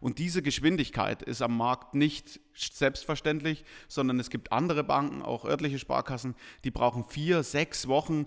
[0.00, 5.78] Und diese Geschwindigkeit ist am Markt nicht selbstverständlich, sondern es gibt andere Banken, auch örtliche
[5.78, 6.34] Sparkassen,
[6.64, 8.26] die brauchen vier, sechs Wochen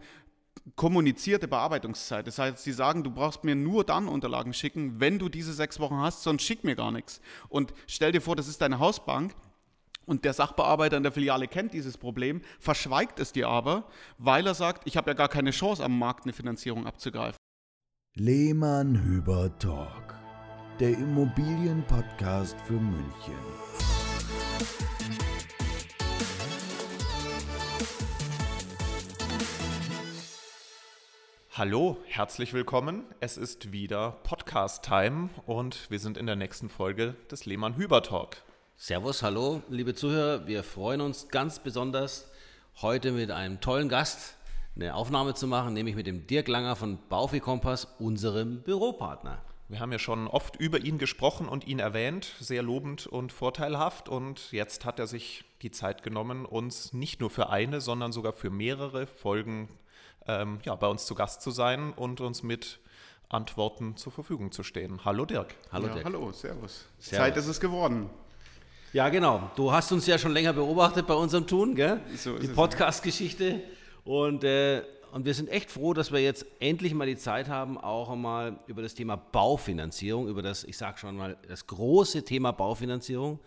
[0.75, 2.25] kommunizierte Bearbeitungszeit.
[2.28, 5.79] Das heißt, sie sagen, du brauchst mir nur dann Unterlagen schicken, wenn du diese sechs
[5.79, 7.21] Wochen hast, sonst schick mir gar nichts.
[7.49, 9.34] Und stell dir vor, das ist deine Hausbank.
[10.05, 13.88] Und der Sachbearbeiter in der Filiale kennt dieses Problem, verschweigt es dir aber,
[14.18, 17.38] weil er sagt, ich habe ja gar keine Chance am Markt eine Finanzierung abzugreifen.
[18.16, 20.12] Lehmann Hüber Talk,
[20.84, 23.38] der Immobilienpodcast für München.
[31.52, 33.05] Hallo, herzlich willkommen.
[33.22, 38.44] Es ist wieder Podcast-Time und wir sind in der nächsten Folge des Lehmann Hüber Talk.
[38.75, 40.47] Servus, hallo, liebe Zuhörer.
[40.47, 42.30] Wir freuen uns ganz besonders,
[42.81, 44.36] heute mit einem tollen Gast
[44.75, 49.41] eine Aufnahme zu machen, nämlich mit dem Dirk Langer von Baufi Kompass, unserem Büropartner.
[49.70, 54.09] Wir haben ja schon oft über ihn gesprochen und ihn erwähnt, sehr lobend und vorteilhaft.
[54.09, 58.34] Und jetzt hat er sich die Zeit genommen, uns nicht nur für eine, sondern sogar
[58.34, 59.69] für mehrere Folgen
[60.28, 62.80] ähm, ja, bei uns zu Gast zu sein und uns mit
[63.30, 65.06] Antworten zur Verfügung zu stehen.
[65.06, 65.56] Hallo Dirk.
[65.72, 66.06] Hallo ja, Dirk.
[66.06, 66.86] Hallo, servus.
[67.00, 67.17] servus.
[67.17, 68.09] Zeit ist es geworden.
[68.91, 69.50] Ja, genau.
[69.56, 72.00] Du hast uns ja schon länger beobachtet bei unserem Tun, gell?
[72.16, 73.61] So die Podcast-Geschichte.
[74.03, 77.78] Und, äh, und wir sind echt froh, dass wir jetzt endlich mal die Zeit haben,
[77.78, 82.52] auch einmal über das Thema Baufinanzierung, über das, ich sage schon mal, das große Thema
[82.52, 83.39] Baufinanzierung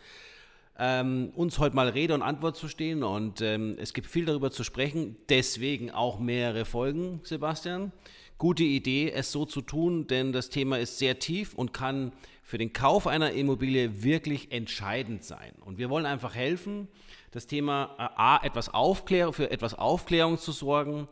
[0.79, 3.03] ähm, uns heute mal Rede und Antwort zu stehen.
[3.03, 7.91] Und ähm, es gibt viel darüber zu sprechen, deswegen auch mehrere Folgen, Sebastian.
[8.39, 12.59] Gute Idee, es so zu tun, denn das Thema ist sehr tief und kann für
[12.59, 15.53] den Kauf einer Immobilie wirklich entscheidend sein.
[15.65, 16.87] Und wir wollen einfach helfen,
[17.33, 21.09] das Thema äh, A, etwas Aufklärung, für etwas Aufklärung zu sorgen,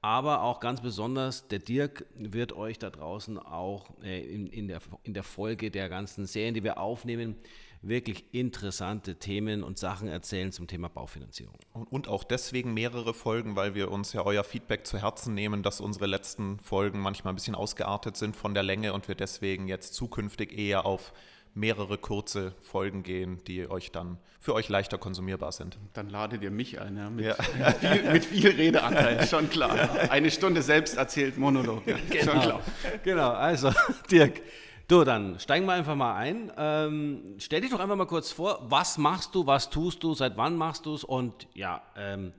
[0.00, 4.80] aber auch ganz besonders, der Dirk wird euch da draußen auch äh, in, in, der,
[5.02, 7.36] in der Folge der ganzen Serien, die wir aufnehmen,
[7.82, 11.54] wirklich interessante Themen und Sachen erzählen zum Thema Baufinanzierung.
[11.72, 15.80] Und auch deswegen mehrere Folgen, weil wir uns ja euer Feedback zu Herzen nehmen, dass
[15.80, 19.94] unsere letzten Folgen manchmal ein bisschen ausgeartet sind von der Länge und wir deswegen jetzt
[19.94, 21.12] zukünftig eher auf
[21.54, 25.78] mehrere kurze Folgen gehen, die euch dann für euch leichter konsumierbar sind.
[25.94, 27.34] Dann ladet ihr mich ein, ja, mit, ja.
[27.72, 30.10] viel, mit viel Redeanteil, schon klar.
[30.10, 32.32] Eine Stunde selbst erzählt Monolog, ja, genau.
[32.32, 32.60] schon klar.
[33.02, 33.72] Genau, also
[34.10, 34.40] Dirk,
[34.88, 36.50] Du, dann steigen wir einfach mal ein.
[36.56, 40.38] Ähm, stell dich doch einfach mal kurz vor, was machst du, was tust du, seit
[40.38, 42.32] wann machst du es und ja, ähm,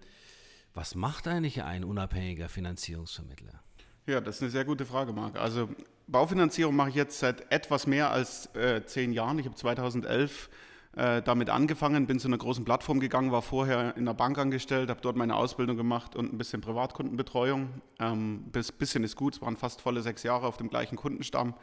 [0.73, 3.61] was macht eigentlich ein unabhängiger Finanzierungsvermittler?
[4.07, 5.37] Ja, das ist eine sehr gute Frage, Marc.
[5.37, 5.69] Also
[6.11, 9.37] Baufinanzierung mache ich jetzt seit etwas mehr als äh, zehn Jahren.
[9.37, 10.49] Ich habe 2011
[10.95, 14.89] äh, damit angefangen, bin zu einer großen Plattform gegangen, war vorher in der Bank angestellt,
[14.89, 17.69] habe dort meine Ausbildung gemacht und ein bisschen Privatkundenbetreuung.
[17.99, 21.53] Ähm, bis bisschen ist gut, es waren fast volle sechs Jahre auf dem gleichen Kundenstamm.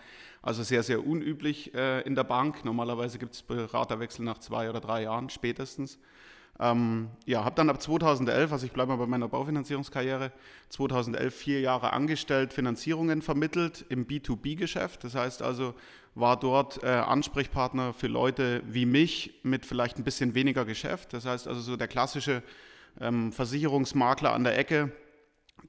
[0.43, 2.65] Also sehr, sehr unüblich äh, in der Bank.
[2.65, 5.99] Normalerweise gibt es Beraterwechsel nach zwei oder drei Jahren spätestens.
[6.59, 10.33] Ähm, ja, habe dann ab 2011, also ich bleibe mal bei meiner Baufinanzierungskarriere,
[10.71, 15.05] 2011 vier Jahre angestellt, Finanzierungen vermittelt im B2B-Geschäft.
[15.05, 15.75] Das heißt also,
[16.15, 21.12] war dort äh, Ansprechpartner für Leute wie mich mit vielleicht ein bisschen weniger Geschäft.
[21.12, 22.43] Das heißt also so der klassische
[23.00, 24.93] ähm, Versicherungsmakler an der Ecke,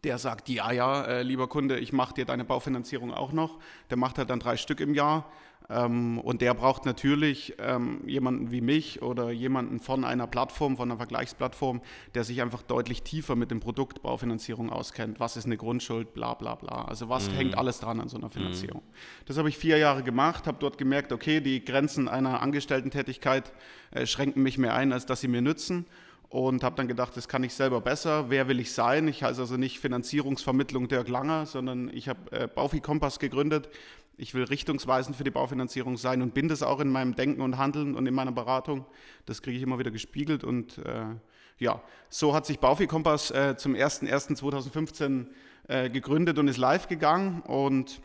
[0.04, 3.59] der sagt, ja, ja, äh, lieber Kunde, ich mache dir deine Baufinanzierung auch noch.
[3.90, 5.30] Der macht halt dann drei Stück im Jahr.
[5.70, 10.90] Ähm, und der braucht natürlich ähm, jemanden wie mich oder jemanden von einer Plattform, von
[10.90, 11.82] einer Vergleichsplattform,
[12.16, 15.20] der sich einfach deutlich tiefer mit dem Produkt Baufinanzierung auskennt.
[15.20, 16.86] Was ist eine Grundschuld, bla bla bla.
[16.86, 17.34] Also was mhm.
[17.34, 18.82] hängt alles dran an so einer Finanzierung.
[18.82, 19.26] Mhm.
[19.26, 23.52] Das habe ich vier Jahre gemacht, habe dort gemerkt, okay, die Grenzen einer Angestellten-Tätigkeit
[23.92, 25.86] äh, schränken mich mehr ein, als dass sie mir nützen
[26.30, 28.30] und habe dann gedacht, das kann ich selber besser.
[28.30, 29.08] Wer will ich sein?
[29.08, 33.70] Ich heiße also nicht Finanzierungsvermittlung Dirk Langer, sondern ich habe äh, Baufi Kompass gegründet.
[34.20, 37.58] Ich will richtungsweisend für die Baufinanzierung sein und bin das auch in meinem Denken und
[37.58, 38.86] Handeln und in meiner Beratung.
[39.28, 41.06] Das kriege ich immer wieder gespiegelt und äh,
[41.60, 45.28] ja, so hat sich Baufi Kompass äh, zum 01.01.2015
[45.68, 48.02] äh, gegründet und ist live gegangen und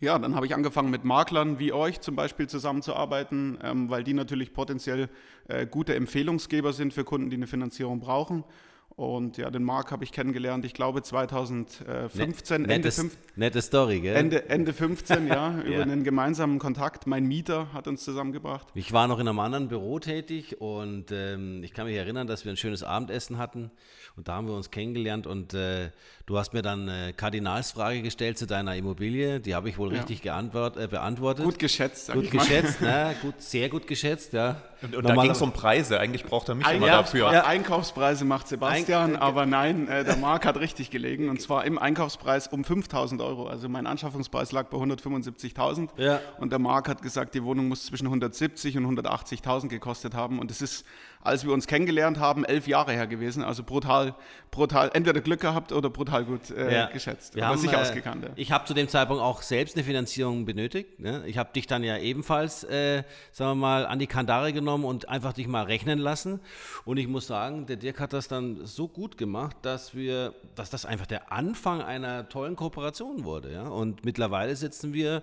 [0.00, 4.12] ja, dann habe ich angefangen mit Maklern wie euch zum Beispiel zusammenzuarbeiten, ähm, weil die
[4.12, 5.08] natürlich potenziell
[5.48, 8.44] äh, gute Empfehlungsgeber sind für Kunden, die eine Finanzierung brauchen.
[8.96, 12.62] Und ja, den Marc habe ich kennengelernt, ich glaube 2015.
[12.62, 14.14] Net, Ende fünf, nette Story, gell?
[14.14, 15.82] Ende, Ende 15, ja, über ja.
[15.82, 17.08] einen gemeinsamen Kontakt.
[17.08, 18.68] Mein Mieter hat uns zusammengebracht.
[18.74, 22.44] Ich war noch in einem anderen Büro tätig und ähm, ich kann mich erinnern, dass
[22.44, 23.72] wir ein schönes Abendessen hatten
[24.16, 25.90] und da haben wir uns kennengelernt und äh,
[26.26, 29.40] du hast mir dann eine Kardinalsfrage gestellt zu deiner Immobilie.
[29.40, 29.98] Die habe ich wohl ja.
[29.98, 31.44] richtig geantwort, äh, beantwortet.
[31.44, 33.16] Gut geschätzt, Gut geschätzt, ne?
[33.22, 34.62] gut, sehr gut geschätzt, ja.
[34.82, 35.98] Und, und da ging es um Preise.
[35.98, 37.32] Eigentlich braucht er mich Ein, immer ja, dafür.
[37.32, 37.44] Ja.
[37.44, 38.83] Einkaufspreise macht Sebastian.
[38.84, 43.20] Sebastian, aber nein, äh, der Marc hat richtig gelegen und zwar im Einkaufspreis um 5000
[43.22, 43.46] Euro.
[43.46, 46.20] Also mein Anschaffungspreis lag bei 175.000 ja.
[46.38, 50.50] und der Marc hat gesagt, die Wohnung muss zwischen 170 und 180.000 gekostet haben und
[50.50, 50.84] es ist
[51.24, 53.42] als wir uns kennengelernt haben, elf Jahre her gewesen.
[53.42, 54.14] Also brutal,
[54.50, 56.86] brutal, entweder Glück gehabt oder brutal gut äh, ja.
[56.86, 57.34] geschätzt.
[57.34, 58.24] Wir haben, sich äh, ausgekannt.
[58.24, 58.30] Ja.
[58.36, 61.00] Ich habe zu dem Zeitpunkt auch selbst eine Finanzierung benötigt.
[61.00, 61.22] Ne?
[61.26, 65.08] Ich habe dich dann ja ebenfalls, äh, sagen wir mal, an die Kandare genommen und
[65.08, 66.40] einfach dich mal rechnen lassen.
[66.84, 70.68] Und ich muss sagen, der Dirk hat das dann so gut gemacht, dass wir, dass
[70.68, 73.50] das einfach der Anfang einer tollen Kooperation wurde.
[73.50, 73.62] Ja?
[73.62, 75.22] Und mittlerweile sitzen wir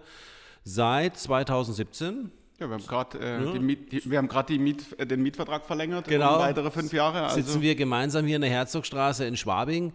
[0.63, 2.31] seit 2017
[2.62, 4.06] ja, wir haben gerade äh, ja.
[4.06, 6.36] Wir haben Miet, äh, den Mietvertrag verlängert genau.
[6.36, 7.24] um weitere fünf Jahre.
[7.24, 7.42] Also.
[7.42, 9.94] Sitzen wir gemeinsam hier in der Herzogstraße in Schwabing.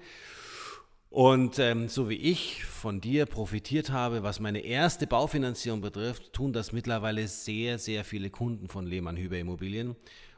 [1.09, 6.53] Und ähm, so wie ich von dir profitiert habe, was meine erste Baufinanzierung betrifft, tun
[6.53, 9.97] das mittlerweile sehr, sehr viele Kunden von Lehmann Hüber Immobilien.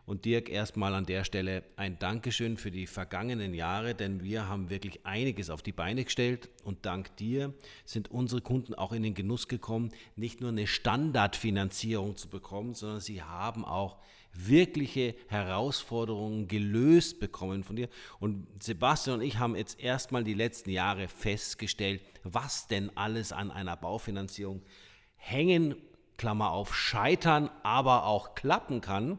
[0.08, 4.70] Und Dirk, erstmal an der Stelle ein Dankeschön für die vergangenen Jahre, denn wir haben
[4.70, 7.52] wirklich einiges auf die Beine gestellt und dank dir
[7.84, 13.02] sind unsere Kunden auch in den Genuss gekommen, nicht nur eine Standardfinanzierung zu bekommen, sondern
[13.02, 13.98] sie haben auch
[14.32, 17.90] wirkliche Herausforderungen gelöst bekommen von dir.
[18.18, 23.50] Und Sebastian und ich haben jetzt erstmal die letzten Jahre festgestellt, was denn alles an
[23.50, 24.62] einer Baufinanzierung
[25.16, 25.74] hängen,
[26.16, 29.18] Klammer auf, scheitern, aber auch klappen kann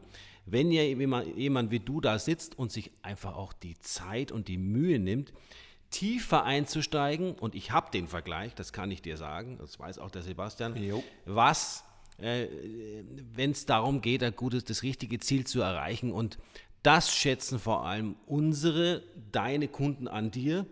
[0.51, 4.57] wenn ja jemand wie du da sitzt und sich einfach auch die Zeit und die
[4.57, 5.34] Mühe nimmt,
[5.90, 10.12] tiefer einzusteigen, und ich habe den Vergleich, das kann ich dir sagen, das weiß auch
[10.12, 11.04] der Sebastian, jo.
[11.25, 11.84] was,
[12.18, 12.48] äh,
[13.34, 16.12] wenn es darum geht, ein gutes, das richtige Ziel zu erreichen.
[16.12, 16.38] Und
[16.84, 20.66] das schätzen vor allem unsere, deine Kunden an dir.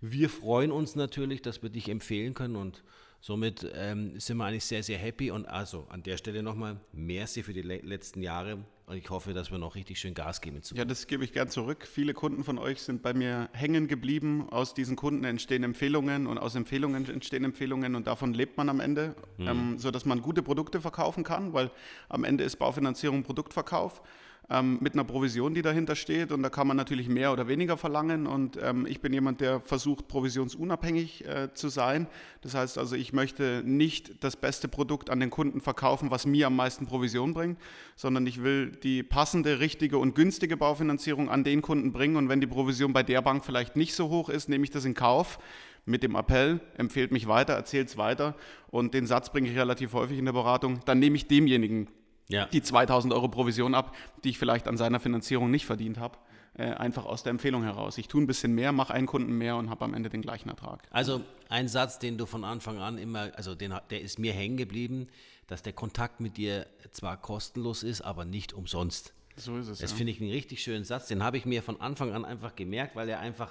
[0.00, 2.82] Wir freuen uns natürlich, dass wir dich empfehlen können und
[3.26, 7.42] Somit ähm, sind wir eigentlich sehr, sehr happy und also an der Stelle nochmal merci
[7.42, 10.60] für die le letzten Jahre und ich hoffe, dass wir noch richtig schön Gas geben.
[10.74, 11.86] Ja, das gebe ich gern zurück.
[11.90, 14.46] Viele Kunden von euch sind bei mir hängen geblieben.
[14.50, 18.80] Aus diesen Kunden entstehen Empfehlungen und aus Empfehlungen entstehen Empfehlungen und davon lebt man am
[18.80, 19.48] Ende, mhm.
[19.48, 21.70] ähm, sodass man gute Produkte verkaufen kann, weil
[22.10, 24.02] am Ende ist Baufinanzierung Produktverkauf
[24.50, 26.32] ähm, mit einer Provision, die dahinter steht.
[26.32, 28.26] Und da kann man natürlich mehr oder weniger verlangen.
[28.26, 32.06] Und ähm, ich bin jemand, der versucht, provisionsunabhängig äh, zu sein.
[32.42, 36.48] Das heißt also, ich möchte nicht das beste Produkt an den Kunden verkaufen, was mir
[36.48, 37.58] am meisten Provision bringt,
[37.96, 42.16] sondern ich will die passende, richtige und günstige Baufinanzierung an den Kunden bringen.
[42.16, 44.84] Und wenn die Provision bei der Bank vielleicht nicht so hoch ist, nehme ich das
[44.84, 45.38] in Kauf
[45.86, 48.34] mit dem Appell, empfehlt mich weiter, erzählt es weiter
[48.70, 51.88] und den Satz bringe ich relativ häufig in der Beratung, dann nehme ich demjenigen
[52.28, 52.46] ja.
[52.46, 56.18] die 2000 Euro Provision ab, die ich vielleicht an seiner Finanzierung nicht verdient habe.
[56.56, 57.98] Äh, einfach aus der Empfehlung heraus.
[57.98, 60.48] Ich tue ein bisschen mehr, mache einen Kunden mehr und habe am Ende den gleichen
[60.48, 60.86] Ertrag.
[60.90, 64.56] Also ein Satz, den du von Anfang an immer, also den, der ist mir hängen
[64.56, 65.08] geblieben,
[65.48, 69.14] dass der Kontakt mit dir zwar kostenlos ist, aber nicht umsonst.
[69.36, 69.80] So ist es.
[69.80, 69.96] Das ja.
[69.96, 71.08] finde ich einen richtig schönen Satz.
[71.08, 73.50] Den habe ich mir von Anfang an einfach gemerkt, weil er einfach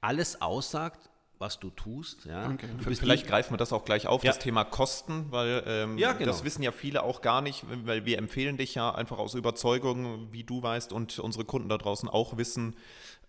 [0.00, 1.08] alles aussagt,
[1.40, 2.26] was du tust.
[2.26, 2.50] Ja.
[2.50, 2.68] Okay.
[2.84, 4.30] Du Vielleicht greifen wir das auch gleich auf, ja.
[4.30, 6.26] das Thema Kosten, weil ähm, ja, genau.
[6.26, 10.30] das wissen ja viele auch gar nicht, weil wir empfehlen dich ja einfach aus Überzeugung,
[10.32, 12.76] wie du weißt und unsere Kunden da draußen auch wissen,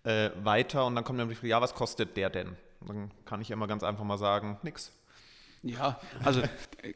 [0.04, 0.84] äh, weiter.
[0.84, 2.56] Und dann kommt nämlich, ja, was kostet der denn?
[2.86, 4.92] Dann kann ich immer ganz einfach mal sagen, nix.
[5.64, 6.42] Ja, also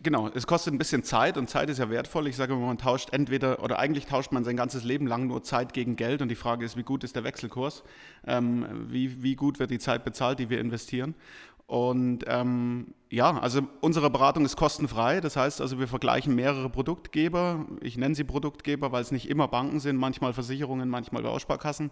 [0.03, 2.27] genau, es kostet ein bisschen Zeit und Zeit ist ja wertvoll.
[2.27, 5.45] Ich sage immer, man tauscht entweder oder eigentlich tauscht man sein ganzes Leben lang nur
[5.45, 7.85] Zeit gegen Geld und die Frage ist, wie gut ist der Wechselkurs?
[8.27, 11.15] Ähm, wie, wie gut wird die Zeit bezahlt, die wir investieren?
[11.67, 15.21] Und ähm, ja, also unsere Beratung ist kostenfrei.
[15.21, 17.67] Das heißt also, wir vergleichen mehrere Produktgeber.
[17.81, 21.91] Ich nenne sie Produktgeber, weil es nicht immer Banken sind, manchmal Versicherungen, manchmal Bausparkassen.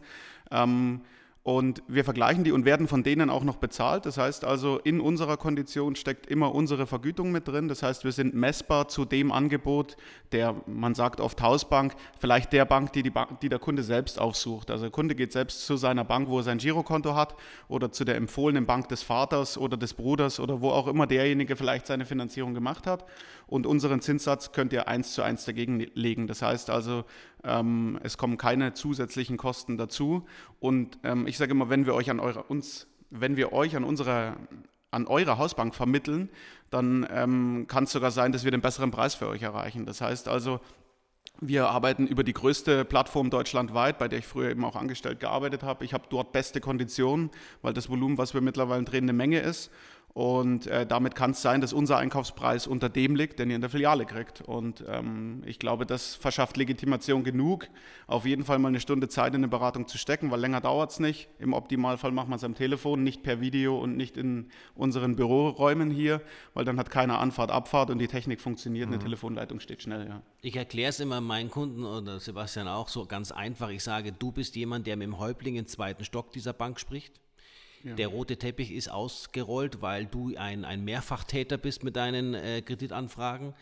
[0.50, 1.02] Ähm,
[1.44, 4.06] und wir vergleichen die und werden von denen auch noch bezahlt.
[4.06, 7.68] Das heißt also, in unserer Kondition steckt immer unsere Vergütung mit drin.
[7.68, 9.98] Das heißt, wir sind messbar zu dem Angebot
[10.32, 14.18] der, man sagt oft Hausbank, vielleicht der Bank, die, die, Bank, die der Kunde selbst
[14.18, 14.70] aufsucht.
[14.70, 17.36] Also der Kunde geht selbst zu seiner Bank, wo er sein Girokonto hat
[17.68, 21.56] oder zu der empfohlenen Bank des Vaters oder des Bruders oder wo auch immer derjenige
[21.56, 23.04] vielleicht seine Finanzierung gemacht hat.
[23.46, 26.26] Und unseren Zinssatz könnt ihr eins zu eins dagegen legen.
[26.26, 27.04] Das heißt also,
[27.44, 30.26] ähm, es kommen keine zusätzlichen Kosten dazu.
[30.60, 33.84] Und ähm, ich sage immer, wenn wir euch an eure, uns, wenn wir euch an
[33.84, 34.36] unserer
[34.90, 36.30] an eure Hausbank vermitteln,
[36.70, 39.86] dann ähm, kann es sogar sein, dass wir den besseren Preis für euch erreichen.
[39.86, 40.60] Das heißt also,
[41.40, 45.62] wir arbeiten über die größte Plattform deutschlandweit, bei der ich früher eben auch angestellt gearbeitet
[45.62, 45.84] habe.
[45.84, 49.70] Ich habe dort beste Konditionen, weil das Volumen, was wir mittlerweile drehen, eine Menge ist.
[50.14, 53.60] Und äh, damit kann es sein, dass unser Einkaufspreis unter dem liegt, den ihr in
[53.60, 54.42] der Filiale kriegt.
[54.42, 57.66] Und ähm, ich glaube, das verschafft Legitimation genug,
[58.06, 60.92] auf jeden Fall mal eine Stunde Zeit in eine Beratung zu stecken, weil länger dauert
[60.92, 61.28] es nicht.
[61.40, 65.90] Im Optimalfall macht man es am Telefon, nicht per Video und nicht in unseren Büroräumen
[65.90, 66.22] hier,
[66.54, 68.94] weil dann hat keiner Anfahrt, Abfahrt und die Technik funktioniert, mhm.
[68.94, 70.06] eine Telefonleitung steht schnell.
[70.06, 70.22] Ja.
[70.42, 73.70] Ich erkläre es immer meinen Kunden oder Sebastian auch so ganz einfach.
[73.70, 77.20] Ich sage, du bist jemand, der mit dem Häuptling im zweiten Stock dieser Bank spricht.
[77.84, 77.94] Ja.
[77.94, 83.54] Der rote Teppich ist ausgerollt, weil du ein, ein Mehrfachtäter bist mit deinen äh, Kreditanfragen.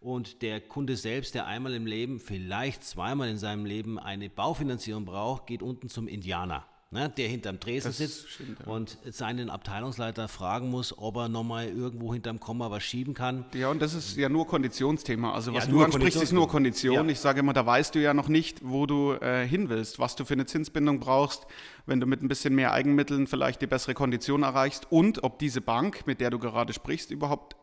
[0.00, 5.04] Und der Kunde selbst, der einmal im Leben, vielleicht zweimal in seinem Leben eine Baufinanzierung
[5.04, 8.66] braucht, geht unten zum Indianer ne, der hinterm Tresen das sitzt stimmt, ja.
[8.66, 13.44] und seinen Abteilungsleiter fragen muss, ob er nochmal irgendwo hinterm Komma was schieben kann.
[13.54, 15.32] Ja, und das ist ja nur Konditionsthema.
[15.32, 16.94] Also was ja, du ansprichst, ist nur Kondition.
[16.94, 17.12] Ja.
[17.12, 20.16] Ich sage immer, da weißt du ja noch nicht, wo du äh, hin willst, was
[20.16, 21.46] du für eine Zinsbindung brauchst,
[21.86, 25.60] wenn du mit ein bisschen mehr Eigenmitteln vielleicht die bessere Kondition erreichst und ob diese
[25.60, 27.56] Bank, mit der du gerade sprichst, überhaupt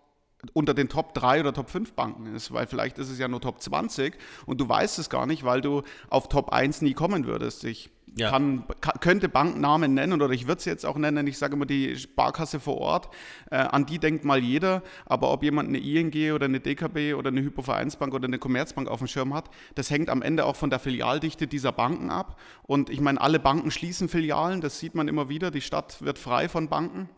[0.54, 3.42] unter den Top 3 oder Top 5 Banken ist, weil vielleicht ist es ja nur
[3.42, 4.16] Top 20
[4.46, 7.64] und du weißt es gar nicht, weil du auf Top 1 nie kommen würdest.
[7.64, 8.30] Ich ja.
[8.30, 8.64] kann,
[9.02, 11.28] könnte Banknamen nennen oder ich würde es jetzt auch nennen.
[11.28, 13.10] Ich sage immer die Sparkasse vor Ort.
[13.52, 14.84] Äh, an die denkt mal jeder.
[15.06, 19.00] Aber ob jemand eine ING oder eine DKB oder eine Hypovereinsbank oder eine Commerzbank auf
[19.00, 22.40] dem Schirm hat, das hängt am Ende auch von der Filialdichte dieser Banken ab.
[22.64, 24.62] Und ich meine, alle Banken schließen Filialen.
[24.62, 25.52] Das sieht man immer wieder.
[25.52, 27.10] Die Stadt wird frei von Banken.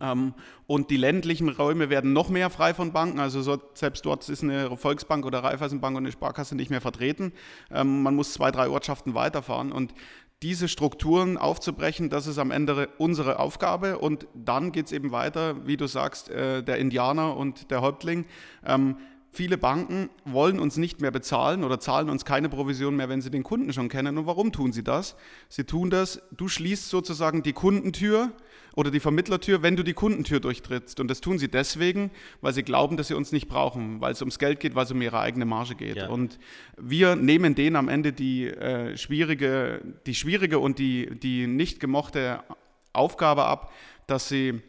[0.00, 0.34] Ähm,
[0.66, 3.18] und die ländlichen Räume werden noch mehr frei von Banken.
[3.18, 7.32] Also so, selbst dort ist eine Volksbank oder Raiffeisenbank und eine Sparkasse nicht mehr vertreten.
[7.70, 9.72] Ähm, man muss zwei, drei Ortschaften weiterfahren.
[9.72, 9.94] Und
[10.42, 13.98] diese Strukturen aufzubrechen, das ist am Ende unsere Aufgabe.
[13.98, 18.26] Und dann geht es eben weiter, wie du sagst, äh, der Indianer und der Häuptling.
[18.64, 18.96] Ähm,
[19.30, 23.30] viele Banken wollen uns nicht mehr bezahlen oder zahlen uns keine Provision mehr, wenn sie
[23.30, 24.18] den Kunden schon kennen.
[24.18, 25.16] Und warum tun sie das?
[25.48, 28.32] Sie tun das, du schließt sozusagen die Kundentür
[28.76, 31.00] oder die Vermittlertür, wenn du die Kundentür durchtrittst.
[31.00, 32.10] Und das tun sie deswegen,
[32.42, 34.92] weil sie glauben, dass sie uns nicht brauchen, weil es ums Geld geht, weil es
[34.92, 35.96] um ihre eigene Marge geht.
[35.96, 36.08] Ja.
[36.08, 36.38] Und
[36.76, 42.44] wir nehmen denen am Ende die, äh, schwierige, die schwierige und die, die nicht gemochte
[42.92, 43.72] Aufgabe ab,
[44.06, 44.60] dass sie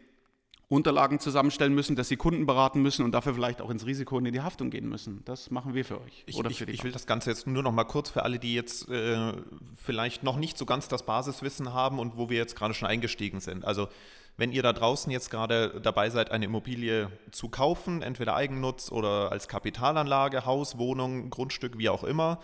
[0.70, 4.26] Unterlagen zusammenstellen müssen, dass sie Kunden beraten müssen und dafür vielleicht auch ins Risiko und
[4.26, 5.22] in die Haftung gehen müssen.
[5.24, 6.24] Das machen wir für euch.
[6.26, 8.90] Ich, ich, ich will das Ganze jetzt nur noch mal kurz für alle, die jetzt
[8.90, 9.32] äh,
[9.78, 13.40] vielleicht noch nicht so ganz das Basiswissen haben und wo wir jetzt gerade schon eingestiegen
[13.40, 13.64] sind.
[13.64, 13.88] Also
[14.36, 19.32] wenn ihr da draußen jetzt gerade dabei seid, eine Immobilie zu kaufen, entweder Eigennutz oder
[19.32, 22.40] als Kapitalanlage, Haus, Wohnung, Grundstück, wie auch immer,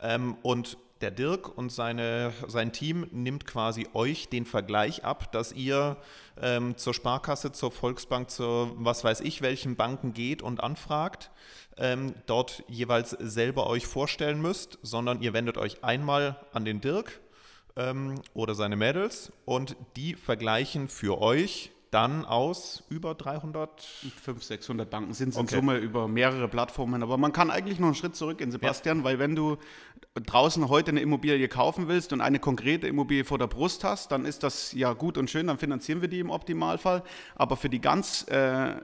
[0.00, 5.52] ähm, und der Dirk und seine, sein Team nimmt quasi euch den Vergleich ab, dass
[5.52, 5.96] ihr
[6.40, 11.30] ähm, zur Sparkasse, zur Volksbank, zur was weiß ich welchen Banken geht und anfragt,
[11.76, 17.20] ähm, dort jeweils selber euch vorstellen müsst, sondern ihr wendet euch einmal an den Dirk
[17.76, 23.80] ähm, oder seine Mädels und die vergleichen für euch dann aus über 300?
[23.80, 25.56] 500, 600 Banken sind es in okay.
[25.56, 27.02] Summe über mehrere Plattformen.
[27.02, 29.04] Aber man kann eigentlich noch einen Schritt zurück in Sebastian, ja.
[29.04, 29.56] weil wenn du
[30.14, 34.24] draußen heute eine Immobilie kaufen willst und eine konkrete Immobilie vor der Brust hast, dann
[34.24, 37.02] ist das ja gut und schön, dann finanzieren wir die im Optimalfall.
[37.34, 38.76] Aber für die ganz, äh,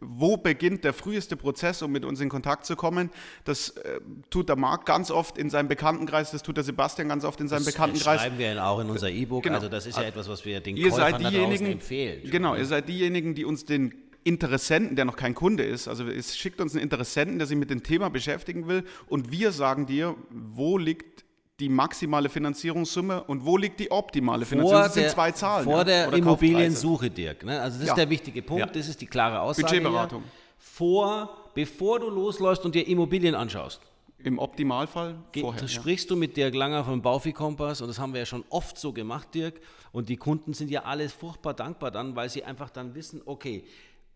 [0.00, 3.10] wo beginnt der früheste Prozess, um mit uns in Kontakt zu kommen,
[3.44, 4.00] das äh,
[4.30, 7.48] tut der Marc ganz oft in seinem Bekanntenkreis, das tut der Sebastian ganz oft in
[7.48, 8.16] seinem das Bekanntenkreis.
[8.16, 9.56] Das schreiben wir auch in unser E-Book, genau.
[9.56, 12.30] also das ist ja etwas, was wir den Ihr Käufern seid diejenigen, empfehlen.
[12.36, 15.88] Genau, ihr seid diejenigen, die uns den Interessenten, der noch kein Kunde ist.
[15.88, 19.52] Also es schickt uns einen Interessenten, der sich mit dem Thema beschäftigen will und wir
[19.52, 21.24] sagen dir, wo liegt
[21.60, 24.84] die maximale Finanzierungssumme und wo liegt die optimale Finanzierungssumme?
[24.84, 25.64] Das sind zwei Zahlen.
[25.64, 25.84] Vor ja?
[25.84, 27.44] der Immobiliensuche, Dirk.
[27.44, 27.58] Ne?
[27.58, 27.94] Also das ja.
[27.94, 28.66] ist der wichtige Punkt, ja.
[28.66, 29.68] das ist die klare Aussage.
[29.68, 30.22] Budgetberatung.
[30.22, 30.30] Hier.
[30.58, 33.80] Vor, bevor du losläufst und dir Immobilien anschaust.
[34.26, 35.62] Im Optimalfall vorher.
[35.62, 38.76] Das sprichst du mit Dirk Langer vom Baufi-Kompass und das haben wir ja schon oft
[38.76, 39.60] so gemacht, Dirk.
[39.92, 43.62] Und die Kunden sind ja alle furchtbar dankbar dann, weil sie einfach dann wissen, okay,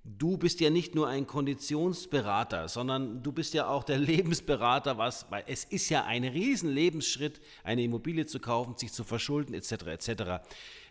[0.03, 5.31] du bist ja nicht nur ein Konditionsberater, sondern du bist ja auch der Lebensberater, was,
[5.31, 9.73] weil es ist ja ein riesen Lebensschritt, eine Immobilie zu kaufen, sich zu verschulden, etc.
[9.87, 10.23] etc.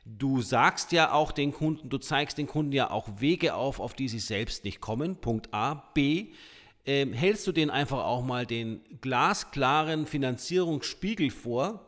[0.05, 3.93] Du sagst ja auch den Kunden, du zeigst den Kunden ja auch Wege auf, auf
[3.95, 5.17] die sie selbst nicht kommen.
[5.17, 5.73] Punkt A.
[5.93, 6.31] B.
[6.85, 11.85] Ähm, hältst du denen einfach auch mal den glasklaren Finanzierungsspiegel vor?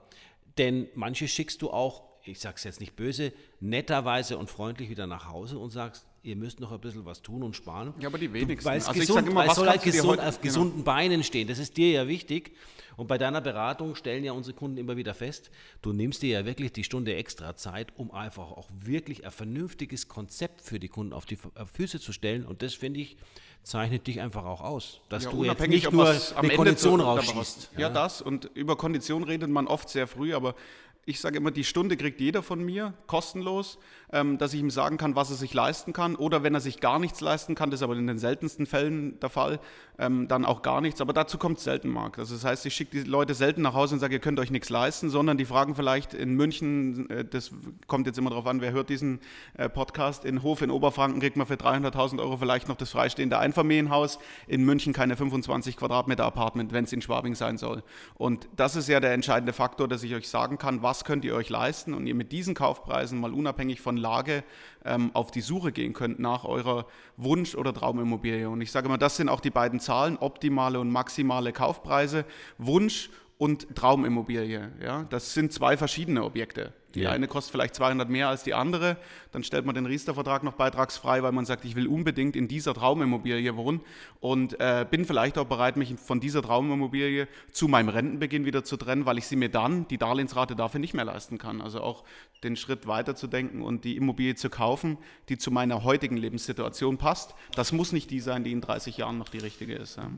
[0.57, 5.07] Denn manche schickst du auch, ich sage es jetzt nicht böse, netterweise und freundlich wieder
[5.07, 7.93] nach Hause und sagst, ihr müsst noch ein bisschen was tun und sparen.
[7.99, 8.69] Ja, aber die wenigsten.
[8.69, 10.43] Weil es also gesund, immer, weil soll halt gesund, heute, auf genau.
[10.43, 11.47] gesunden Beinen stehen.
[11.47, 12.55] Das ist dir ja wichtig.
[12.97, 15.49] Und bei deiner Beratung stellen ja unsere Kunden immer wieder fest,
[15.81, 20.07] du nimmst dir ja wirklich die Stunde extra Zeit, um einfach auch wirklich ein vernünftiges
[20.07, 21.37] Konzept für die Kunden auf die
[21.73, 22.45] Füße zu stellen.
[22.45, 23.17] Und das finde ich
[23.63, 27.71] zeichnet dich einfach auch aus, dass ja, du jetzt nicht nur eine Kondition rausschießt.
[27.73, 27.79] Ja.
[27.81, 28.21] ja, das.
[28.21, 30.55] Und über Kondition redet man oft sehr früh, aber
[31.05, 33.79] ich sage immer, die Stunde kriegt jeder von mir, kostenlos,
[34.13, 36.15] ähm, dass ich ihm sagen kann, was er sich leisten kann.
[36.15, 39.19] Oder wenn er sich gar nichts leisten kann, das ist aber in den seltensten Fällen
[39.19, 39.59] der Fall,
[39.97, 41.01] ähm, dann auch gar nichts.
[41.01, 42.19] Aber dazu kommt es selten, Marc.
[42.19, 44.51] Also das heißt, ich schicke die Leute selten nach Hause und sage, ihr könnt euch
[44.51, 47.51] nichts leisten, sondern die fragen vielleicht in München, äh, das
[47.87, 49.21] kommt jetzt immer darauf an, wer hört diesen
[49.55, 53.39] äh, Podcast, in Hof in Oberfranken kriegt man für 300.000 Euro vielleicht noch das freistehende
[53.39, 57.81] Einfamilienhaus, in München keine 25 Quadratmeter Apartment, wenn es in Schwabing sein soll.
[58.13, 61.35] Und das ist ja der entscheidende Faktor, dass ich euch sagen kann, was könnt ihr
[61.35, 64.43] euch leisten und ihr mit diesen Kaufpreisen mal unabhängig von Lage
[64.85, 66.85] ähm, auf die Suche gehen könnt nach eurer
[67.17, 68.49] Wunsch- oder Traumimmobilie.
[68.49, 72.25] Und ich sage mal, das sind auch die beiden Zahlen, optimale und maximale Kaufpreise.
[72.57, 74.71] Wunsch und Traumimmobilie.
[74.83, 75.05] Ja?
[75.09, 76.73] Das sind zwei verschiedene Objekte.
[76.95, 77.11] Die ja.
[77.11, 78.97] eine kostet vielleicht 200 mehr als die andere.
[79.31, 82.73] Dann stellt man den Riester-Vertrag noch beitragsfrei, weil man sagt, ich will unbedingt in dieser
[82.73, 83.81] Traumimmobilie wohnen
[84.19, 88.77] und äh, bin vielleicht auch bereit, mich von dieser Traumimmobilie zu meinem Rentenbeginn wieder zu
[88.77, 91.61] trennen, weil ich sie mir dann, die Darlehensrate dafür nicht mehr leisten kann.
[91.61, 92.03] Also auch
[92.43, 94.97] den Schritt weiterzudenken und die Immobilie zu kaufen,
[95.29, 97.35] die zu meiner heutigen Lebenssituation passt.
[97.55, 99.97] Das muss nicht die sein, die in 30 Jahren noch die richtige ist.
[99.97, 100.11] Ja.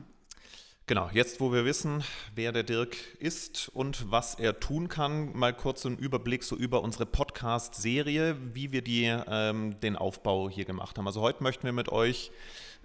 [0.86, 5.54] Genau, jetzt wo wir wissen, wer der Dirk ist und was er tun kann, mal
[5.54, 10.98] kurz einen Überblick so über unsere Podcast-Serie, wie wir die, ähm, den Aufbau hier gemacht
[10.98, 11.06] haben.
[11.06, 12.32] Also heute möchten wir mit euch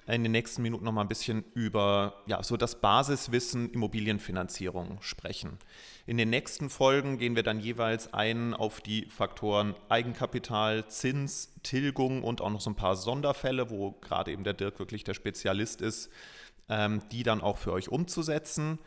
[0.09, 5.59] in den nächsten Minuten noch mal ein bisschen über ja, so das Basiswissen Immobilienfinanzierung sprechen.
[6.05, 12.23] In den nächsten Folgen gehen wir dann jeweils ein auf die Faktoren Eigenkapital, Zins, Tilgung
[12.23, 15.81] und auch noch so ein paar Sonderfälle, wo gerade eben der Dirk wirklich der Spezialist
[15.81, 16.09] ist
[16.69, 18.79] ähm, die dann auch für euch umzusetzen.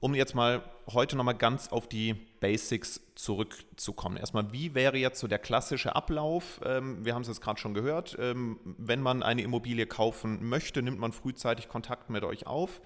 [0.00, 0.62] Um jetzt mal
[0.92, 4.16] heute nochmal ganz auf die Basics zurückzukommen.
[4.16, 6.60] Erstmal, wie wäre jetzt so der klassische Ablauf?
[6.64, 8.16] Ähm, wir haben es jetzt gerade schon gehört.
[8.20, 12.80] Ähm, wenn man eine Immobilie kaufen möchte, nimmt man frühzeitig Kontakt mit euch auf.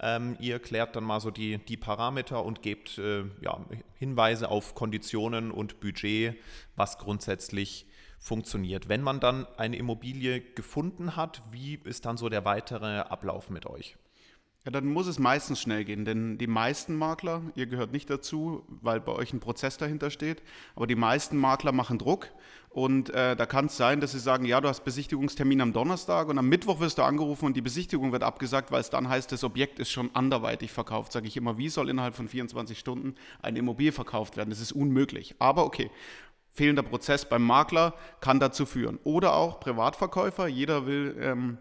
[0.00, 3.58] Ähm, ihr klärt dann mal so die, die Parameter und gebt äh, ja,
[3.98, 6.36] Hinweise auf Konditionen und Budget,
[6.76, 7.86] was grundsätzlich
[8.18, 8.88] funktioniert.
[8.88, 13.66] Wenn man dann eine Immobilie gefunden hat, wie ist dann so der weitere Ablauf mit
[13.66, 13.96] euch?
[14.64, 18.64] Ja, dann muss es meistens schnell gehen, denn die meisten Makler, ihr gehört nicht dazu,
[18.68, 20.40] weil bei euch ein Prozess dahinter steht,
[20.76, 22.28] aber die meisten Makler machen Druck
[22.70, 26.28] und äh, da kann es sein, dass sie sagen, ja, du hast Besichtigungstermin am Donnerstag
[26.28, 29.30] und am Mittwoch wirst du angerufen und die Besichtigung wird abgesagt, weil es dann heißt,
[29.32, 31.12] das Objekt ist schon anderweitig verkauft.
[31.12, 34.50] Sage ich immer, wie soll innerhalb von 24 Stunden eine Immobilie verkauft werden?
[34.50, 35.34] Das ist unmöglich.
[35.38, 35.90] Aber okay,
[36.52, 38.98] fehlender Prozess beim Makler kann dazu führen.
[39.04, 41.58] Oder auch Privatverkäufer, jeder will ähm,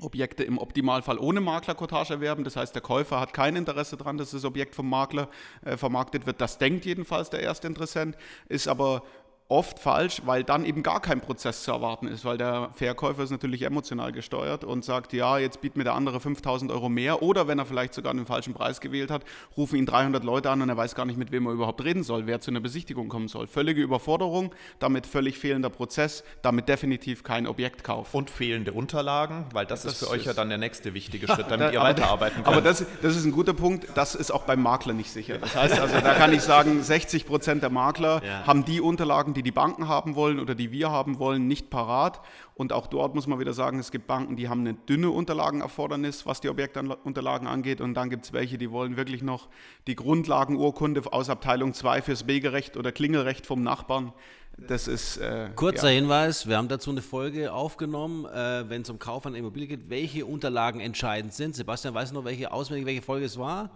[0.00, 2.44] Objekte im Optimalfall ohne Maklerkotage erwerben.
[2.44, 5.28] Das heißt, der Käufer hat kein Interesse daran, dass das Objekt vom Makler
[5.64, 6.40] äh, vermarktet wird.
[6.40, 8.16] Das denkt jedenfalls der erste Interessent,
[8.48, 9.02] ist aber
[9.48, 13.30] oft falsch, weil dann eben gar kein Prozess zu erwarten ist, weil der Verkäufer ist
[13.30, 17.46] natürlich emotional gesteuert und sagt, ja, jetzt bietet mir der andere 5000 Euro mehr oder
[17.46, 19.22] wenn er vielleicht sogar den falschen Preis gewählt hat,
[19.54, 22.02] rufen ihn 300 Leute an und er weiß gar nicht, mit wem er überhaupt reden
[22.02, 23.46] soll, wer zu einer Besichtigung kommen soll.
[23.46, 28.14] Völlige Überforderung, damit völlig fehlender Prozess, damit definitiv kein Objektkauf.
[28.14, 31.50] Und fehlende Unterlagen, weil das, das ist für euch ja dann der nächste wichtige Schritt,
[31.50, 32.48] damit ihr weiterarbeiten könnt.
[32.48, 35.36] Aber das, das ist ein guter Punkt, das ist auch beim Makler nicht sicher.
[35.36, 38.46] Das heißt also, da kann ich sagen, 60 Prozent der Makler ja.
[38.46, 42.20] haben die Unterlagen, die die Banken haben wollen oder die wir haben wollen, nicht parat.
[42.54, 46.24] Und auch dort muss man wieder sagen, es gibt Banken, die haben eine dünne Unterlagenerfordernis,
[46.24, 47.80] was die Objektunterlagen angeht.
[47.80, 49.48] Und dann gibt es welche, die wollen wirklich noch
[49.86, 54.12] die Grundlagenurkunde aus Abteilung 2 fürs Wegerecht oder Klingelrecht vom Nachbarn.
[54.56, 55.16] Das ist.
[55.16, 55.96] Äh, Kurzer ja.
[55.96, 59.90] Hinweis: Wir haben dazu eine Folge aufgenommen, äh, wenn es um Kauf einer Immobilie geht,
[59.90, 61.56] welche Unterlagen entscheidend sind.
[61.56, 63.70] Sebastian weiß noch, welche auswendig welche Folge es war,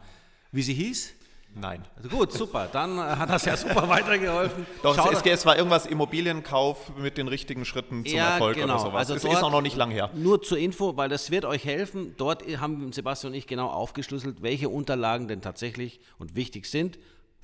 [0.52, 1.14] wie sie hieß.
[1.54, 1.82] Nein.
[1.96, 2.68] Also gut, super.
[2.70, 4.66] Dann äh, hat das ja super weitergeholfen.
[4.82, 8.74] Doch, Schau, es, es, war irgendwas Immobilienkauf mit den richtigen Schritten zum ja, Erfolg genau.
[8.74, 9.10] oder sowas.
[9.10, 10.10] Also es ist auch noch nicht lang her.
[10.14, 12.14] Nur zur Info, weil das wird euch helfen.
[12.16, 16.98] Dort haben Sebastian und ich genau aufgeschlüsselt, welche Unterlagen denn tatsächlich und wichtig sind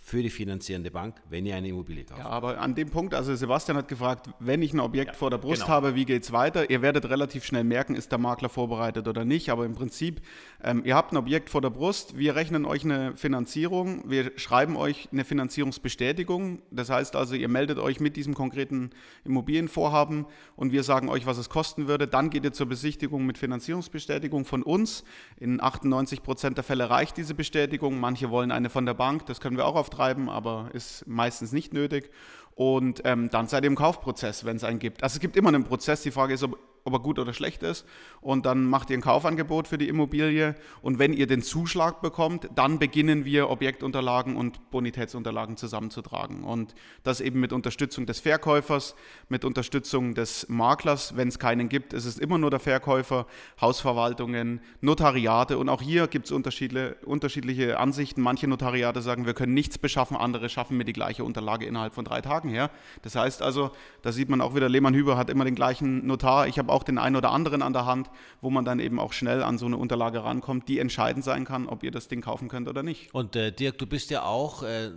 [0.06, 2.20] für die finanzierende Bank, wenn ihr eine Immobilie kauft.
[2.20, 5.30] Ja, aber an dem Punkt, also Sebastian hat gefragt, wenn ich ein Objekt ja, vor
[5.30, 5.72] der Brust genau.
[5.72, 6.68] habe, wie geht es weiter?
[6.68, 9.48] Ihr werdet relativ schnell merken, ist der Makler vorbereitet oder nicht.
[9.48, 10.20] Aber im Prinzip,
[10.62, 14.76] ähm, ihr habt ein Objekt vor der Brust, wir rechnen euch eine Finanzierung, wir schreiben
[14.76, 16.60] euch eine Finanzierungsbestätigung.
[16.70, 18.90] Das heißt also, ihr meldet euch mit diesem konkreten
[19.24, 22.06] Immobilienvorhaben und wir sagen euch, was es kosten würde.
[22.06, 25.02] Dann geht ihr zur Besichtigung mit Finanzierungsbestätigung von uns.
[25.40, 27.98] In 98 Prozent der Fälle reicht diese Bestätigung.
[27.98, 31.52] Manche wollen eine von der Bank, das können wir auch auf auftreiben, aber ist meistens
[31.52, 32.10] nicht nötig.
[32.56, 35.02] und ähm, dann seid ihr im Kaufprozess, wenn es einen gibt.
[35.02, 36.02] Also es gibt immer einen Prozess.
[36.02, 37.86] Die Frage ist, ob, ob er gut oder schlecht ist.
[38.20, 40.54] Und dann macht ihr ein Kaufangebot für die Immobilie.
[40.82, 46.44] Und wenn ihr den Zuschlag bekommt, dann beginnen wir Objektunterlagen und Bonitätsunterlagen zusammenzutragen.
[46.44, 48.94] Und das eben mit Unterstützung des Verkäufers,
[49.30, 51.16] mit Unterstützung des Maklers.
[51.16, 53.26] Wenn es keinen gibt, ist es immer nur der Verkäufer,
[53.60, 55.56] Hausverwaltungen, Notariate.
[55.56, 58.20] Und auch hier gibt es unterschiedliche, unterschiedliche Ansichten.
[58.20, 62.04] Manche Notariate sagen, wir können nichts beschaffen, andere schaffen mir die gleiche Unterlage innerhalb von
[62.04, 62.70] drei Tagen her.
[63.00, 63.70] Das heißt also,
[64.02, 66.46] da sieht man auch wieder, Lehmann-Hüber hat immer den gleichen Notar.
[66.46, 68.10] Ich habe auch den einen oder anderen an der Hand,
[68.40, 71.66] wo man dann eben auch schnell an so eine Unterlage rankommt, die entscheidend sein kann,
[71.66, 73.14] ob ihr das Ding kaufen könnt oder nicht.
[73.14, 74.90] Und äh, Dirk, du bist ja auch äh,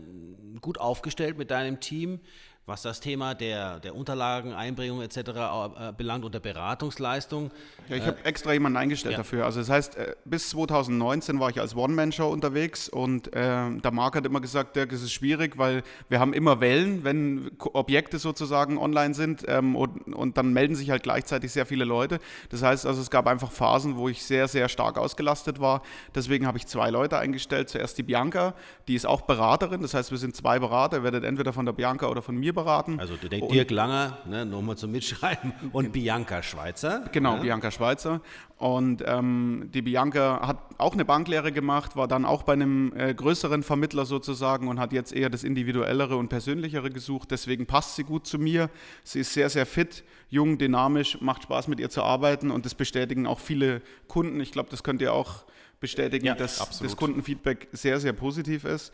[0.60, 2.20] gut aufgestellt mit deinem Team
[2.68, 5.18] was das Thema der, der Unterlageneinbringung etc.
[5.18, 7.50] Äh, belangt und der Beratungsleistung.
[7.88, 9.20] Ja, ich habe extra jemanden eingestellt ja.
[9.20, 9.46] dafür.
[9.46, 14.18] Also das heißt, äh, bis 2019 war ich als One-Man-Show unterwegs und äh, der Marc
[14.18, 18.78] hat immer gesagt, Dirk, es ist schwierig, weil wir haben immer Wellen, wenn Objekte sozusagen
[18.78, 22.20] online sind ähm, und, und dann melden sich halt gleichzeitig sehr viele Leute.
[22.50, 25.84] Das heißt also, es gab einfach Phasen, wo ich sehr, sehr stark ausgelastet war.
[26.14, 27.70] Deswegen habe ich zwei Leute eingestellt.
[27.70, 28.56] Zuerst die Bianca,
[28.90, 29.82] die ist auch Beraterin.
[29.82, 32.57] Das heißt, wir sind zwei Berater, ihr werdet entweder von der Bianca oder von mir
[32.58, 33.00] beraten.
[33.00, 37.06] Also der Dirk Langer, ne, nochmal zum Mitschreiben, und Bianca Schweizer.
[37.12, 37.42] Genau, ja.
[37.42, 38.22] Bianca Schweizer.
[38.58, 43.14] Und ähm, die Bianca hat auch eine Banklehre gemacht, war dann auch bei einem äh,
[43.14, 47.30] größeren Vermittler sozusagen und hat jetzt eher das Individuellere und Persönlichere gesucht.
[47.30, 48.72] Deswegen passt sie gut zu mir.
[49.04, 52.74] Sie ist sehr, sehr fit, jung, dynamisch, macht Spaß mit ihr zu arbeiten und das
[52.74, 54.40] bestätigen auch viele Kunden.
[54.40, 55.46] Ich glaube, das könnt ihr auch
[55.80, 56.92] bestätigen, ja, dass absolut.
[56.92, 58.92] das Kundenfeedback sehr, sehr positiv ist.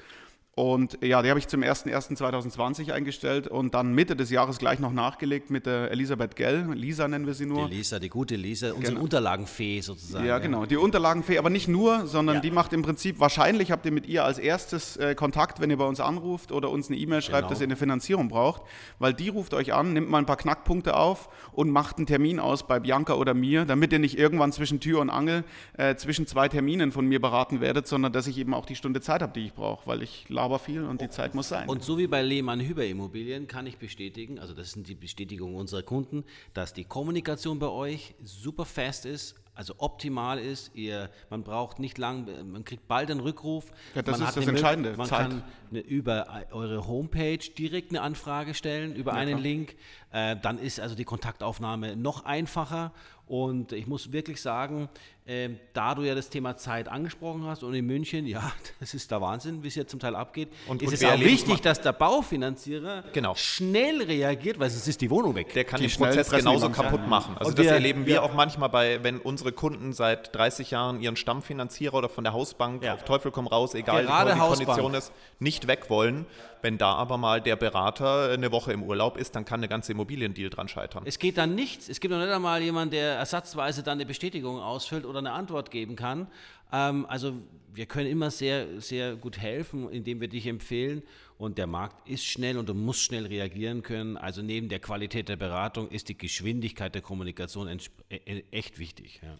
[0.55, 4.93] Und ja, die habe ich zum 01.01.2020 eingestellt und dann Mitte des Jahres gleich noch
[4.93, 6.71] nachgelegt mit der Elisabeth Gell.
[6.75, 7.67] Lisa nennen wir sie nur.
[7.69, 9.03] Die Lisa, die gute Lisa, unsere genau.
[9.03, 10.27] Unterlagenfee sozusagen.
[10.27, 10.67] Ja, genau.
[10.67, 12.41] Die Unterlagenfee, aber nicht nur, sondern ja.
[12.41, 15.77] die macht im Prinzip, wahrscheinlich habt ihr mit ihr als erstes äh, Kontakt, wenn ihr
[15.77, 17.49] bei uns anruft oder uns eine E-Mail schreibt, genau.
[17.49, 18.61] dass ihr eine Finanzierung braucht,
[18.99, 22.39] weil die ruft euch an, nimmt mal ein paar Knackpunkte auf und macht einen Termin
[22.39, 25.45] aus bei Bianca oder mir, damit ihr nicht irgendwann zwischen Tür und Angel
[25.79, 29.01] äh, zwischen zwei Terminen von mir beraten werdet, sondern dass ich eben auch die Stunde
[29.01, 31.67] Zeit habe, die ich brauche, weil ich laber viel und die Zeit muss sein.
[31.67, 35.55] Und so wie bei Lehmann Hüber Immobilien kann ich bestätigen, also das sind die Bestätigungen
[35.55, 40.75] unserer Kunden, dass die Kommunikation bei euch super fast ist, also optimal ist.
[40.75, 43.71] Ihr, man braucht nicht lang, man kriegt bald einen Rückruf.
[43.93, 44.97] Ja, das man ist das Entscheidende.
[44.97, 45.29] Man Zeit.
[45.29, 49.41] kann eine, über eure Homepage direkt eine Anfrage stellen, über ja, einen klar.
[49.41, 49.75] Link.
[50.11, 52.93] Äh, dann ist also die Kontaktaufnahme noch einfacher.
[53.25, 54.89] Und ich muss wirklich sagen,
[55.25, 59.09] äh, da du ja das Thema Zeit angesprochen hast und in München, ja, das ist
[59.09, 61.79] der Wahnsinn, wie es hier zum Teil abgeht, und, ist und es auch wichtig, dass
[61.79, 63.33] der Baufinanzierer genau.
[63.35, 65.53] schnell reagiert, weil sonst ist die Wohnung weg.
[65.53, 67.37] Der kann die den Prozess genauso kaputt machen.
[67.37, 68.21] Also und das wir, erleben wir ja.
[68.21, 72.83] auch manchmal bei, wenn unsere Kunden seit 30 Jahren ihren Stammfinanzierer oder von der Hausbank
[72.83, 72.95] ja.
[72.95, 76.25] auf Teufel komm raus, egal Gerade wie die Kondition ist, nicht weg wollen.
[76.63, 79.91] Wenn da aber mal der Berater eine Woche im Urlaub ist, dann kann der ganze
[79.91, 81.03] Immobiliendeal dran scheitern.
[81.05, 81.89] Es geht dann nichts.
[81.89, 85.71] Es gibt noch nicht einmal jemanden, der ersatzweise dann eine Bestätigung ausfüllt oder eine Antwort
[85.71, 86.27] geben kann.
[86.71, 87.33] Ähm, also
[87.73, 91.03] wir können immer sehr, sehr gut helfen, indem wir dich empfehlen.
[91.37, 94.17] Und der Markt ist schnell und du musst schnell reagieren können.
[94.17, 99.21] Also neben der Qualität der Beratung ist die Geschwindigkeit der Kommunikation e-, e-, echt wichtig.
[99.23, 99.35] Ja.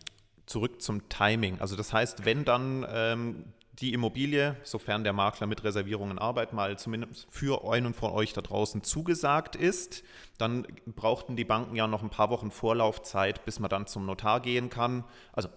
[0.45, 1.59] Zurück zum Timing.
[1.59, 3.45] Also das heißt, wenn dann ähm,
[3.79, 8.41] die Immobilie, sofern der Makler mit Reservierungen arbeitet, mal zumindest für einen von euch da
[8.41, 10.03] draußen zugesagt ist,
[10.37, 14.41] dann brauchten die Banken ja noch ein paar Wochen Vorlaufzeit, bis man dann zum Notar
[14.41, 15.03] gehen kann.
[15.31, 15.49] Also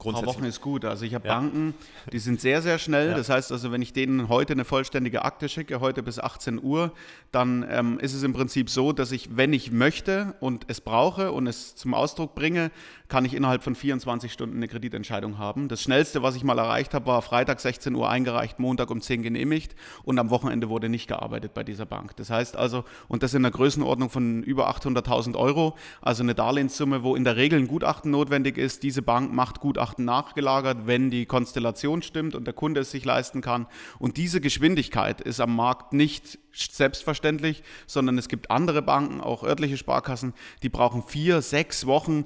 [0.00, 0.28] Grundsätzlich.
[0.28, 0.84] Ein paar Wochen ist gut.
[0.86, 1.34] Also ich habe ja.
[1.34, 1.74] Banken,
[2.10, 3.10] die sind sehr, sehr schnell.
[3.10, 3.16] Ja.
[3.16, 6.92] Das heißt also, wenn ich denen heute eine vollständige Akte schicke, heute bis 18 Uhr,
[7.32, 11.32] dann ähm, ist es im Prinzip so, dass ich, wenn ich möchte und es brauche
[11.32, 12.70] und es zum Ausdruck bringe,
[13.08, 15.68] kann ich innerhalb von 24 Stunden eine Kreditentscheidung haben.
[15.68, 19.22] Das schnellste, was ich mal erreicht habe, war Freitag 16 Uhr eingereicht, Montag um 10
[19.22, 22.16] genehmigt und am Wochenende wurde nicht gearbeitet bei dieser Bank.
[22.16, 27.02] Das heißt also, und das in der Größenordnung von über 800.000 Euro, also eine Darlehenssumme,
[27.02, 28.82] wo in der Regel ein Gutachten notwendig ist.
[28.82, 33.04] Diese Bank macht Gutachten Gutachten nachgelagert, wenn die Konstellation stimmt und der Kunde es sich
[33.04, 33.66] leisten kann.
[33.98, 39.76] Und diese Geschwindigkeit ist am Markt nicht selbstverständlich, sondern es gibt andere Banken, auch örtliche
[39.76, 42.24] Sparkassen, die brauchen vier, sechs Wochen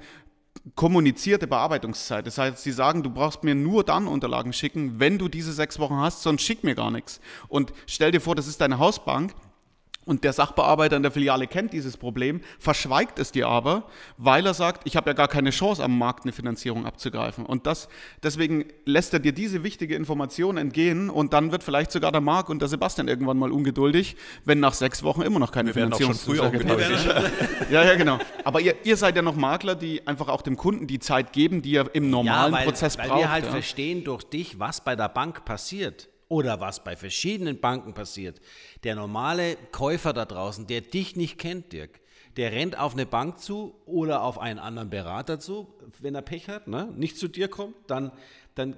[0.77, 2.27] kommunizierte Bearbeitungszeit.
[2.27, 5.79] Das heißt, sie sagen, du brauchst mir nur dann Unterlagen schicken, wenn du diese sechs
[5.79, 7.21] Wochen hast, sonst schick mir gar nichts.
[7.49, 9.35] Und stell dir vor, das ist deine Hausbank
[10.05, 13.85] und der Sachbearbeiter in der Filiale kennt dieses Problem, verschweigt es dir aber,
[14.17, 17.47] weil er sagt, ich habe ja gar keine Chance am Markt eine Finanzierung abzugreifen.
[17.47, 17.89] Und das,
[18.23, 22.49] deswegen lässt er dir diese wichtige Information entgehen und dann wird vielleicht sogar der Marc
[22.49, 27.07] und der Sebastian irgendwann mal ungeduldig, wenn nach sechs Wochen immer noch keine Finanzierungszusage ist.
[27.71, 28.19] ja, ja, genau.
[28.45, 31.63] Aber ihr, ihr, seid ja noch Makler, die einfach auch dem Kunden die Zeit geben,
[31.63, 33.21] die er im normalen ja, weil, Prozess weil braucht.
[33.21, 33.51] Wir halt ja.
[33.51, 36.09] verstehen durch dich, was bei der Bank passiert.
[36.29, 38.41] Oder was bei verschiedenen Banken passiert,
[38.83, 42.01] der normale Käufer da draußen, der dich nicht kennt, Dirk,
[42.37, 46.49] der rennt auf eine Bank zu oder auf einen anderen Berater zu, wenn er Pech
[46.49, 46.93] hat, ne?
[46.97, 48.13] nicht zu dir kommt, dann,
[48.55, 48.77] dann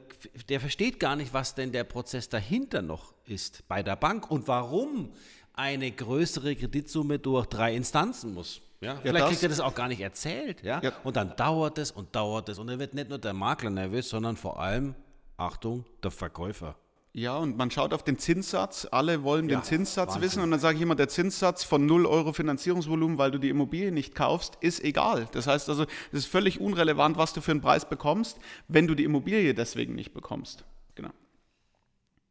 [0.48, 4.46] der versteht gar nicht, was denn der Prozess dahinter noch ist bei der Bank und
[4.48, 5.12] warum
[5.54, 8.60] eine größere Kreditsumme durch drei Instanzen muss.
[8.80, 10.62] Ja, ja vielleicht kriegt er das auch gar nicht erzählt.
[10.62, 10.80] Ja?
[10.82, 10.92] ja?
[11.02, 12.58] Und dann dauert es und dauert es.
[12.58, 14.94] Und dann wird nicht nur der Makler nervös, sondern vor allem,
[15.38, 16.76] Achtung, der Verkäufer.
[17.16, 18.86] Ja, und man schaut auf den Zinssatz.
[18.90, 20.22] Alle wollen ja, den Zinssatz Wahnsinn.
[20.22, 20.42] wissen.
[20.42, 23.90] Und dann sage ich immer, der Zinssatz von 0 Euro Finanzierungsvolumen, weil du die Immobilie
[23.90, 25.26] nicht kaufst, ist egal.
[25.32, 28.94] Das heißt also, es ist völlig unrelevant, was du für einen Preis bekommst, wenn du
[28.94, 30.66] die Immobilie deswegen nicht bekommst.
[30.94, 31.08] Genau.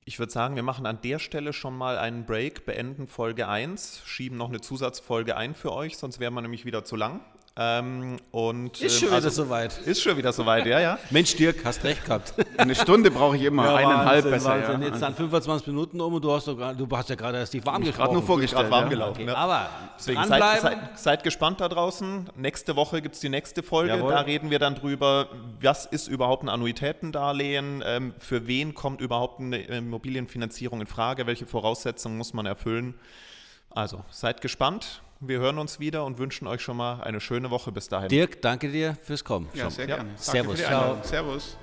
[0.03, 4.03] Ich würde sagen, wir machen an der Stelle schon mal einen Break, beenden Folge 1,
[4.05, 7.21] schieben noch eine Zusatzfolge ein für euch, sonst wären wir nämlich wieder zu lang.
[7.57, 9.77] Ähm, und, ist schon ähm, also, wieder soweit.
[9.85, 10.99] Ist schon wieder soweit, ja, ja.
[11.09, 12.33] Mensch, Dirk, hast recht gehabt.
[12.57, 14.49] Eine Stunde brauche ich immer, ja, eineinhalb Wahnsinn, besser.
[14.49, 14.81] Wahnsinn.
[14.81, 14.87] Ja.
[14.89, 17.65] Jetzt dann 25 Minuten um und du hast, doch, du hast ja gerade erst die
[17.65, 18.69] warm ich gerade nur vorgestellt.
[18.69, 19.21] warm gelaufen.
[19.21, 19.31] Okay.
[19.31, 19.35] Ja.
[19.35, 22.29] Aber Deswegen seid, seid, seid, gespannt da draußen.
[22.35, 23.93] Nächste Woche gibt es die nächste Folge.
[23.95, 24.11] Jawohl.
[24.11, 25.29] Da reden wir dann drüber,
[25.61, 31.45] was ist überhaupt ein Annuitätendarlehen, ähm, für wen kommt überhaupt eine Immobilienfinanzierung in Frage, welche
[31.45, 32.95] Voraussetzungen muss man erfüllen.
[33.69, 35.01] Also seid gespannt.
[35.19, 38.09] Wir hören uns wieder und wünschen euch schon mal eine schöne Woche bis dahin.
[38.09, 39.47] Dirk, danke dir fürs Kommen.
[39.53, 40.09] Ja, sehr gerne.
[40.17, 40.59] Servus.
[40.59, 40.97] Ciao.
[41.03, 41.57] Servus.